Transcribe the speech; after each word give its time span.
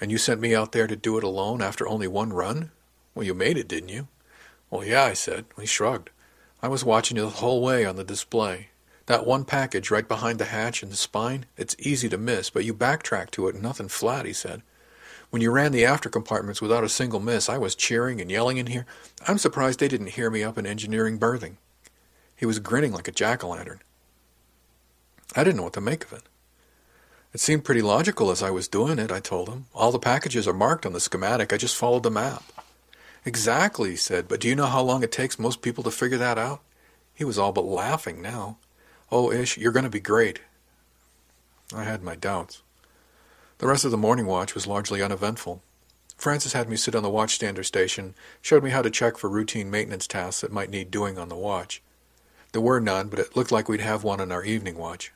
And 0.00 0.10
you 0.10 0.18
sent 0.18 0.40
me 0.40 0.54
out 0.54 0.72
there 0.72 0.86
to 0.86 0.96
do 0.96 1.18
it 1.18 1.24
alone 1.24 1.60
after 1.60 1.86
only 1.86 2.08
one 2.08 2.32
run? 2.32 2.70
Well, 3.14 3.26
you 3.26 3.34
made 3.34 3.58
it, 3.58 3.68
didn't 3.68 3.90
you? 3.90 4.08
Well, 4.70 4.84
yeah, 4.84 5.04
I 5.04 5.12
said. 5.12 5.44
He 5.58 5.66
shrugged. 5.66 6.10
I 6.62 6.68
was 6.68 6.84
watching 6.84 7.16
you 7.16 7.24
the 7.24 7.30
whole 7.30 7.62
way 7.62 7.84
on 7.84 7.96
the 7.96 8.04
display. 8.04 8.68
That 9.06 9.26
one 9.26 9.44
package 9.44 9.90
right 9.90 10.06
behind 10.06 10.38
the 10.38 10.46
hatch 10.46 10.82
and 10.82 10.92
the 10.92 10.96
spine, 10.96 11.46
it's 11.56 11.76
easy 11.78 12.08
to 12.08 12.18
miss, 12.18 12.48
but 12.48 12.64
you 12.64 12.72
backtrack 12.72 13.30
to 13.32 13.48
it 13.48 13.54
and 13.54 13.62
nothing 13.62 13.88
flat, 13.88 14.24
he 14.24 14.32
said. 14.32 14.62
When 15.30 15.42
you 15.42 15.50
ran 15.50 15.72
the 15.72 15.84
after 15.84 16.08
compartments 16.08 16.62
without 16.62 16.84
a 16.84 16.88
single 16.88 17.20
miss, 17.20 17.48
I 17.48 17.58
was 17.58 17.74
cheering 17.74 18.20
and 18.20 18.30
yelling 18.30 18.56
in 18.56 18.66
here. 18.66 18.86
I'm 19.26 19.38
surprised 19.38 19.80
they 19.80 19.88
didn't 19.88 20.08
hear 20.08 20.30
me 20.30 20.42
up 20.42 20.58
in 20.58 20.66
engineering 20.66 21.18
berthing. 21.18 21.58
He 22.36 22.46
was 22.46 22.58
grinning 22.58 22.92
like 22.92 23.08
a 23.08 23.12
jack-o'-lantern. 23.12 23.80
I 25.36 25.44
didn't 25.44 25.56
know 25.56 25.64
what 25.64 25.74
to 25.74 25.80
make 25.80 26.04
of 26.04 26.12
it. 26.12 26.22
It 27.32 27.40
seemed 27.40 27.64
pretty 27.64 27.82
logical 27.82 28.30
as 28.30 28.42
I 28.42 28.50
was 28.50 28.66
doing 28.66 28.98
it, 28.98 29.12
I 29.12 29.20
told 29.20 29.48
him. 29.48 29.66
All 29.72 29.92
the 29.92 29.98
packages 30.00 30.48
are 30.48 30.52
marked 30.52 30.84
on 30.84 30.92
the 30.92 31.00
schematic. 31.00 31.52
I 31.52 31.56
just 31.56 31.76
followed 31.76 32.02
the 32.02 32.10
map. 32.10 32.42
Exactly, 33.24 33.90
he 33.90 33.96
said, 33.96 34.26
but 34.26 34.40
do 34.40 34.48
you 34.48 34.56
know 34.56 34.66
how 34.66 34.82
long 34.82 35.02
it 35.02 35.12
takes 35.12 35.38
most 35.38 35.62
people 35.62 35.84
to 35.84 35.90
figure 35.90 36.18
that 36.18 36.38
out? 36.38 36.60
He 37.14 37.24
was 37.24 37.38
all 37.38 37.52
but 37.52 37.64
laughing 37.64 38.20
now. 38.20 38.58
Oh, 39.12 39.30
Ish, 39.30 39.58
you're 39.58 39.72
going 39.72 39.84
to 39.84 39.90
be 39.90 40.00
great. 40.00 40.40
I 41.74 41.84
had 41.84 42.02
my 42.02 42.16
doubts. 42.16 42.62
The 43.58 43.66
rest 43.66 43.84
of 43.84 43.90
the 43.90 43.96
morning 43.96 44.26
watch 44.26 44.54
was 44.54 44.66
largely 44.66 45.02
uneventful. 45.02 45.62
Francis 46.16 46.54
had 46.54 46.68
me 46.68 46.76
sit 46.76 46.94
on 46.94 47.02
the 47.02 47.10
watchstander 47.10 47.64
station, 47.64 48.14
showed 48.42 48.64
me 48.64 48.70
how 48.70 48.82
to 48.82 48.90
check 48.90 49.16
for 49.16 49.28
routine 49.28 49.70
maintenance 49.70 50.06
tasks 50.06 50.40
that 50.40 50.52
might 50.52 50.70
need 50.70 50.90
doing 50.90 51.18
on 51.18 51.28
the 51.28 51.36
watch. 51.36 51.82
There 52.52 52.60
were 52.60 52.80
none, 52.80 53.08
but 53.08 53.18
it 53.18 53.36
looked 53.36 53.52
like 53.52 53.68
we'd 53.68 53.80
have 53.80 54.02
one 54.02 54.20
on 54.20 54.32
our 54.32 54.44
evening 54.44 54.76
watch. 54.76 55.12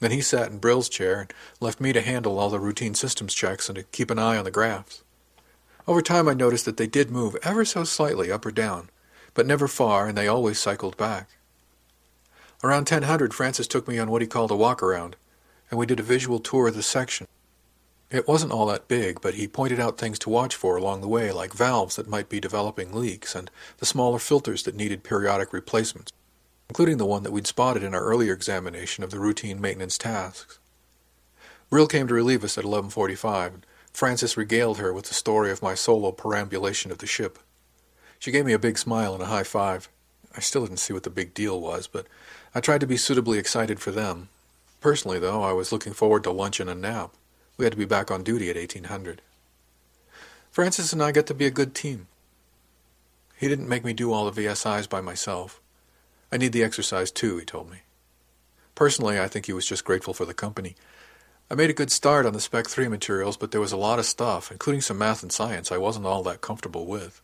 Then 0.00 0.10
he 0.10 0.20
sat 0.20 0.50
in 0.50 0.58
Brill's 0.58 0.88
chair 0.88 1.20
and 1.20 1.32
left 1.60 1.80
me 1.80 1.92
to 1.92 2.02
handle 2.02 2.38
all 2.38 2.50
the 2.50 2.60
routine 2.60 2.94
systems 2.94 3.32
checks 3.32 3.68
and 3.68 3.76
to 3.76 3.84
keep 3.84 4.10
an 4.10 4.18
eye 4.18 4.36
on 4.36 4.44
the 4.44 4.50
graphs. 4.50 5.02
Over 5.88 6.02
time 6.02 6.28
I 6.28 6.34
noticed 6.34 6.64
that 6.66 6.76
they 6.76 6.86
did 6.86 7.10
move 7.10 7.36
ever 7.42 7.64
so 7.64 7.84
slightly 7.84 8.30
up 8.30 8.44
or 8.44 8.50
down, 8.50 8.90
but 9.34 9.46
never 9.46 9.68
far, 9.68 10.08
and 10.08 10.18
they 10.18 10.28
always 10.28 10.58
cycled 10.58 10.96
back. 10.96 11.30
Around 12.62 12.90
1000, 12.90 13.32
Francis 13.32 13.68
took 13.68 13.86
me 13.86 13.98
on 13.98 14.10
what 14.10 14.22
he 14.22 14.28
called 14.28 14.50
a 14.50 14.56
walk-around, 14.56 15.16
and 15.70 15.78
we 15.78 15.86
did 15.86 16.00
a 16.00 16.02
visual 16.02 16.40
tour 16.40 16.68
of 16.68 16.74
the 16.74 16.82
section. 16.82 17.26
It 18.10 18.28
wasn't 18.28 18.52
all 18.52 18.66
that 18.66 18.88
big, 18.88 19.20
but 19.20 19.34
he 19.34 19.48
pointed 19.48 19.80
out 19.80 19.98
things 19.98 20.18
to 20.20 20.30
watch 20.30 20.54
for 20.54 20.76
along 20.76 21.00
the 21.00 21.08
way, 21.08 21.32
like 21.32 21.52
valves 21.52 21.96
that 21.96 22.08
might 22.08 22.28
be 22.28 22.40
developing 22.40 22.92
leaks 22.92 23.34
and 23.34 23.50
the 23.78 23.86
smaller 23.86 24.18
filters 24.18 24.62
that 24.64 24.76
needed 24.76 25.04
periodic 25.04 25.52
replacements 25.52 26.12
including 26.68 26.98
the 26.98 27.06
one 27.06 27.22
that 27.22 27.32
we'd 27.32 27.46
spotted 27.46 27.82
in 27.82 27.94
our 27.94 28.02
earlier 28.02 28.32
examination 28.32 29.04
of 29.04 29.10
the 29.10 29.20
routine 29.20 29.60
maintenance 29.60 29.98
tasks. 29.98 30.58
Brill 31.70 31.86
came 31.86 32.06
to 32.08 32.14
relieve 32.14 32.44
us 32.44 32.56
at 32.58 32.64
11.45, 32.64 33.46
and 33.46 33.66
Francis 33.92 34.36
regaled 34.36 34.78
her 34.78 34.92
with 34.92 35.06
the 35.06 35.14
story 35.14 35.50
of 35.50 35.62
my 35.62 35.74
solo 35.74 36.12
perambulation 36.12 36.90
of 36.92 36.98
the 36.98 37.06
ship. 37.06 37.38
She 38.18 38.30
gave 38.30 38.44
me 38.44 38.52
a 38.52 38.58
big 38.58 38.78
smile 38.78 39.14
and 39.14 39.22
a 39.22 39.26
high 39.26 39.42
five. 39.42 39.88
I 40.36 40.40
still 40.40 40.66
didn't 40.66 40.78
see 40.78 40.92
what 40.92 41.02
the 41.02 41.10
big 41.10 41.34
deal 41.34 41.60
was, 41.60 41.86
but 41.86 42.06
I 42.54 42.60
tried 42.60 42.80
to 42.80 42.86
be 42.86 42.96
suitably 42.96 43.38
excited 43.38 43.80
for 43.80 43.90
them. 43.90 44.28
Personally, 44.80 45.18
though, 45.18 45.42
I 45.42 45.52
was 45.52 45.72
looking 45.72 45.92
forward 45.92 46.24
to 46.24 46.30
lunch 46.30 46.60
and 46.60 46.70
a 46.70 46.74
nap. 46.74 47.14
We 47.56 47.64
had 47.64 47.72
to 47.72 47.78
be 47.78 47.84
back 47.84 48.10
on 48.10 48.22
duty 48.22 48.50
at 48.50 48.56
1800. 48.56 49.22
Francis 50.50 50.92
and 50.92 51.02
I 51.02 51.12
got 51.12 51.26
to 51.26 51.34
be 51.34 51.46
a 51.46 51.50
good 51.50 51.74
team. 51.74 52.06
He 53.36 53.48
didn't 53.48 53.68
make 53.68 53.84
me 53.84 53.92
do 53.92 54.12
all 54.12 54.30
the 54.30 54.42
VSIs 54.42 54.88
by 54.88 55.00
myself. 55.00 55.60
I 56.30 56.36
need 56.36 56.52
the 56.52 56.64
exercise 56.64 57.10
too, 57.10 57.38
he 57.38 57.44
told 57.44 57.70
me. 57.70 57.78
Personally, 58.74 59.18
I 59.18 59.28
think 59.28 59.46
he 59.46 59.52
was 59.52 59.66
just 59.66 59.84
grateful 59.84 60.14
for 60.14 60.24
the 60.24 60.34
company. 60.34 60.76
I 61.50 61.54
made 61.54 61.70
a 61.70 61.74
good 61.74 61.92
start 61.92 62.26
on 62.26 62.32
the 62.32 62.40
Spec 62.40 62.66
3 62.66 62.88
materials, 62.88 63.36
but 63.36 63.52
there 63.52 63.60
was 63.60 63.72
a 63.72 63.76
lot 63.76 63.98
of 63.98 64.06
stuff, 64.06 64.50
including 64.50 64.80
some 64.80 64.98
math 64.98 65.22
and 65.22 65.30
science, 65.30 65.70
I 65.70 65.78
wasn't 65.78 66.06
all 66.06 66.22
that 66.24 66.40
comfortable 66.40 66.86
with. 66.86 67.22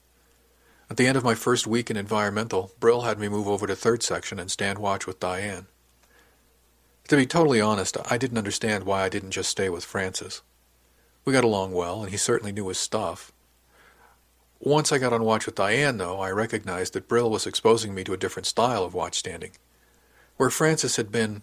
At 0.88 0.96
the 0.96 1.06
end 1.06 1.16
of 1.16 1.24
my 1.24 1.34
first 1.34 1.66
week 1.66 1.90
in 1.90 1.96
environmental, 1.96 2.72
Brill 2.78 3.00
had 3.00 3.18
me 3.18 3.28
move 3.28 3.48
over 3.48 3.66
to 3.66 3.74
third 3.74 4.02
section 4.02 4.38
and 4.38 4.50
stand 4.50 4.78
watch 4.78 5.06
with 5.06 5.18
Diane. 5.18 5.66
To 7.08 7.16
be 7.16 7.26
totally 7.26 7.60
honest, 7.60 7.96
I 8.10 8.16
didn't 8.16 8.38
understand 8.38 8.84
why 8.84 9.02
I 9.02 9.08
didn't 9.08 9.32
just 9.32 9.50
stay 9.50 9.68
with 9.68 9.84
Francis. 9.84 10.42
We 11.24 11.32
got 11.32 11.44
along 11.44 11.72
well, 11.72 12.02
and 12.02 12.10
he 12.10 12.16
certainly 12.16 12.52
knew 12.52 12.68
his 12.68 12.78
stuff. 12.78 13.31
Once 14.64 14.92
I 14.92 14.98
got 14.98 15.12
on 15.12 15.24
watch 15.24 15.44
with 15.44 15.56
Diane, 15.56 15.96
though, 15.96 16.20
I 16.20 16.30
recognized 16.30 16.92
that 16.92 17.08
Brill 17.08 17.28
was 17.28 17.48
exposing 17.48 17.96
me 17.96 18.04
to 18.04 18.12
a 18.12 18.16
different 18.16 18.46
style 18.46 18.84
of 18.84 18.92
watchstanding. 18.92 19.50
Where 20.36 20.50
Francis 20.50 20.94
had 20.94 21.10
been, 21.10 21.42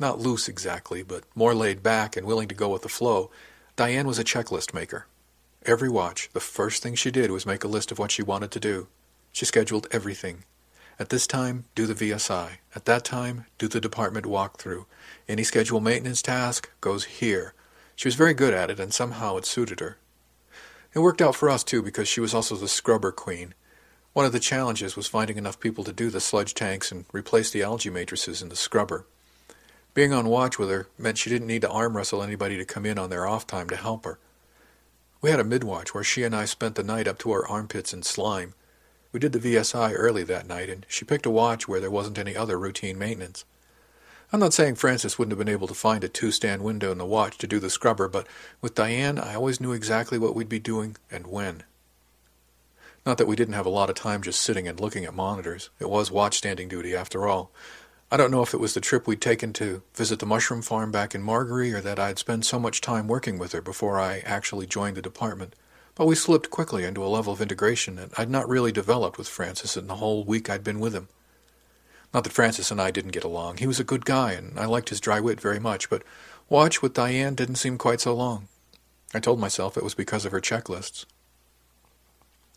not 0.00 0.18
loose 0.18 0.48
exactly, 0.48 1.04
but 1.04 1.22
more 1.36 1.54
laid 1.54 1.80
back 1.80 2.16
and 2.16 2.26
willing 2.26 2.48
to 2.48 2.56
go 2.56 2.68
with 2.70 2.82
the 2.82 2.88
flow, 2.88 3.30
Diane 3.76 4.08
was 4.08 4.18
a 4.18 4.24
checklist 4.24 4.74
maker. 4.74 5.06
Every 5.64 5.88
watch, 5.88 6.28
the 6.32 6.40
first 6.40 6.82
thing 6.82 6.96
she 6.96 7.12
did 7.12 7.30
was 7.30 7.46
make 7.46 7.62
a 7.62 7.68
list 7.68 7.92
of 7.92 8.00
what 8.00 8.10
she 8.10 8.24
wanted 8.24 8.50
to 8.50 8.58
do. 8.58 8.88
She 9.30 9.44
scheduled 9.44 9.86
everything. 9.92 10.42
At 10.98 11.10
this 11.10 11.28
time, 11.28 11.66
do 11.76 11.86
the 11.86 11.94
VSI. 11.94 12.56
At 12.74 12.84
that 12.86 13.04
time, 13.04 13.46
do 13.58 13.68
the 13.68 13.80
department 13.80 14.26
walkthrough. 14.26 14.86
Any 15.28 15.44
schedule 15.44 15.78
maintenance 15.78 16.20
task 16.20 16.68
goes 16.80 17.04
here. 17.04 17.54
She 17.94 18.08
was 18.08 18.16
very 18.16 18.34
good 18.34 18.54
at 18.54 18.72
it, 18.72 18.80
and 18.80 18.92
somehow 18.92 19.36
it 19.36 19.46
suited 19.46 19.78
her. 19.78 19.98
It 20.96 21.00
worked 21.00 21.20
out 21.20 21.36
for 21.36 21.50
us, 21.50 21.62
too, 21.62 21.82
because 21.82 22.08
she 22.08 22.22
was 22.22 22.32
also 22.32 22.56
the 22.56 22.68
scrubber 22.68 23.12
queen. 23.12 23.52
One 24.14 24.24
of 24.24 24.32
the 24.32 24.40
challenges 24.40 24.96
was 24.96 25.06
finding 25.06 25.36
enough 25.36 25.60
people 25.60 25.84
to 25.84 25.92
do 25.92 26.08
the 26.08 26.22
sludge 26.22 26.54
tanks 26.54 26.90
and 26.90 27.04
replace 27.12 27.50
the 27.50 27.62
algae 27.62 27.90
matrices 27.90 28.40
in 28.40 28.48
the 28.48 28.56
scrubber. 28.56 29.04
Being 29.92 30.14
on 30.14 30.26
watch 30.26 30.58
with 30.58 30.70
her 30.70 30.88
meant 30.96 31.18
she 31.18 31.28
didn't 31.28 31.48
need 31.48 31.60
to 31.60 31.70
arm 31.70 31.98
wrestle 31.98 32.22
anybody 32.22 32.56
to 32.56 32.64
come 32.64 32.86
in 32.86 32.98
on 32.98 33.10
their 33.10 33.26
off 33.26 33.46
time 33.46 33.68
to 33.68 33.76
help 33.76 34.06
her. 34.06 34.18
We 35.20 35.28
had 35.28 35.38
a 35.38 35.44
midwatch 35.44 35.92
where 35.92 36.02
she 36.02 36.22
and 36.22 36.34
I 36.34 36.46
spent 36.46 36.76
the 36.76 36.82
night 36.82 37.06
up 37.06 37.18
to 37.18 37.30
our 37.30 37.46
armpits 37.46 37.92
in 37.92 38.02
slime. 38.02 38.54
We 39.12 39.20
did 39.20 39.32
the 39.32 39.38
VSI 39.38 39.92
early 39.94 40.24
that 40.24 40.46
night, 40.46 40.70
and 40.70 40.86
she 40.88 41.04
picked 41.04 41.26
a 41.26 41.30
watch 41.30 41.68
where 41.68 41.78
there 41.78 41.90
wasn't 41.90 42.16
any 42.16 42.34
other 42.34 42.58
routine 42.58 42.98
maintenance. 42.98 43.44
I'm 44.32 44.40
not 44.40 44.54
saying 44.54 44.74
Francis 44.74 45.18
wouldn't 45.18 45.32
have 45.32 45.38
been 45.38 45.52
able 45.52 45.68
to 45.68 45.74
find 45.74 46.02
a 46.02 46.08
two-stand 46.08 46.62
window 46.62 46.90
in 46.90 46.98
the 46.98 47.06
watch 47.06 47.38
to 47.38 47.46
do 47.46 47.60
the 47.60 47.70
scrubber, 47.70 48.08
but 48.08 48.26
with 48.60 48.74
Diane, 48.74 49.18
I 49.18 49.36
always 49.36 49.60
knew 49.60 49.72
exactly 49.72 50.18
what 50.18 50.34
we'd 50.34 50.48
be 50.48 50.58
doing 50.58 50.96
and 51.10 51.28
when. 51.28 51.62
Not 53.04 53.18
that 53.18 53.28
we 53.28 53.36
didn't 53.36 53.54
have 53.54 53.66
a 53.66 53.70
lot 53.70 53.88
of 53.88 53.94
time 53.94 54.22
just 54.22 54.40
sitting 54.40 54.66
and 54.66 54.80
looking 54.80 55.04
at 55.04 55.14
monitors. 55.14 55.70
It 55.78 55.88
was 55.88 56.10
watch-standing 56.10 56.66
duty, 56.66 56.96
after 56.96 57.28
all. 57.28 57.52
I 58.10 58.16
don't 58.16 58.32
know 58.32 58.42
if 58.42 58.52
it 58.52 58.60
was 58.60 58.74
the 58.74 58.80
trip 58.80 59.06
we'd 59.06 59.20
taken 59.20 59.52
to 59.54 59.82
visit 59.94 60.18
the 60.18 60.26
mushroom 60.26 60.62
farm 60.62 60.90
back 60.90 61.14
in 61.14 61.22
Margary 61.22 61.72
or 61.72 61.80
that 61.80 62.00
I'd 62.00 62.18
spent 62.18 62.44
so 62.44 62.58
much 62.58 62.80
time 62.80 63.06
working 63.06 63.38
with 63.38 63.52
her 63.52 63.60
before 63.60 64.00
I 64.00 64.18
actually 64.24 64.66
joined 64.66 64.96
the 64.96 65.02
department, 65.02 65.54
but 65.94 66.06
we 66.06 66.16
slipped 66.16 66.50
quickly 66.50 66.84
into 66.84 67.04
a 67.04 67.06
level 67.06 67.32
of 67.32 67.40
integration 67.40 67.94
that 67.96 68.10
I'd 68.18 68.30
not 68.30 68.48
really 68.48 68.72
developed 68.72 69.18
with 69.18 69.28
Francis 69.28 69.76
in 69.76 69.86
the 69.86 69.96
whole 69.96 70.24
week 70.24 70.50
I'd 70.50 70.64
been 70.64 70.80
with 70.80 70.94
him. 70.94 71.08
Not 72.16 72.24
that 72.24 72.32
Francis 72.32 72.70
and 72.70 72.80
I 72.80 72.90
didn't 72.90 73.10
get 73.12 73.24
along. 73.24 73.58
He 73.58 73.66
was 73.66 73.78
a 73.78 73.84
good 73.84 74.06
guy, 74.06 74.32
and 74.32 74.58
I 74.58 74.64
liked 74.64 74.88
his 74.88 75.02
dry 75.02 75.20
wit 75.20 75.38
very 75.38 75.60
much, 75.60 75.90
but 75.90 76.02
watch 76.48 76.80
with 76.80 76.94
Diane 76.94 77.34
didn't 77.34 77.56
seem 77.56 77.76
quite 77.76 78.00
so 78.00 78.14
long. 78.14 78.48
I 79.12 79.20
told 79.20 79.38
myself 79.38 79.76
it 79.76 79.84
was 79.84 79.92
because 79.94 80.24
of 80.24 80.32
her 80.32 80.40
checklists. 80.40 81.04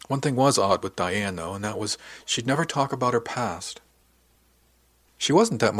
One 0.07 0.21
thing 0.21 0.37
was 0.37 0.57
odd 0.57 0.81
with 0.81 0.95
Diane, 0.95 1.35
though, 1.35 1.55
and 1.55 1.65
that 1.65 1.77
was 1.77 1.97
she'd 2.25 2.47
never 2.47 2.63
talk 2.63 2.93
about 2.93 3.11
her 3.11 3.19
past. 3.19 3.81
She 5.17 5.33
wasn't 5.33 5.59
that 5.59 5.75
much 5.75 5.77